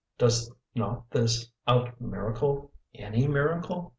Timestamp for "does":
0.17-0.51